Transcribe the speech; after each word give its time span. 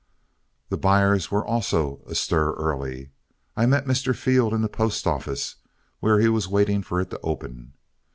The 0.69 0.79
buyers 0.79 1.29
were 1.29 1.45
also 1.45 2.01
astir 2.07 2.53
early. 2.53 3.11
I 3.55 3.67
met 3.67 3.85
Mr. 3.85 4.15
Field 4.15 4.51
in 4.51 4.63
the 4.63 4.67
post 4.67 5.05
office, 5.05 5.57
where 5.99 6.19
he 6.19 6.27
was 6.27 6.47
waiting 6.47 6.81
for 6.81 6.99
it 6.99 7.11
to 7.11 7.19
open. 7.21 7.73